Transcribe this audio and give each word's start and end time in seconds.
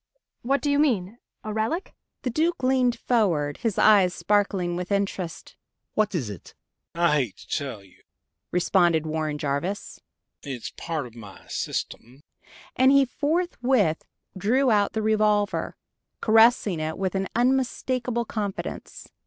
What 0.41 0.61
do 0.61 0.71
you 0.71 0.79
mean 0.79 1.19
a 1.43 1.53
relic?" 1.53 1.93
The 2.23 2.31
Duke 2.31 2.63
leaned 2.63 2.97
forward, 2.97 3.57
his 3.57 3.77
eyes 3.77 4.15
sparkling 4.15 4.75
with 4.75 4.91
interest. 4.91 5.55
"What 5.93 6.15
is 6.15 6.27
it?" 6.27 6.55
"I'd 6.95 7.17
hate 7.19 7.37
to 7.37 7.47
tell 7.55 7.83
you," 7.83 8.01
responded 8.49 9.05
Warren 9.05 9.37
Jarvis. 9.37 10.01
"It's 10.41 10.73
part 10.75 11.05
of 11.05 11.13
my 11.13 11.45
system." 11.49 12.21
And 12.75 12.91
he 12.91 13.05
forthwith 13.05 14.03
drew 14.35 14.71
out 14.71 14.93
the 14.93 15.03
revolver, 15.03 15.75
caressing 16.19 16.79
it 16.79 16.97
with 16.97 17.13
an 17.13 17.27
unmistakable 17.35 18.25
confidence. 18.25 19.07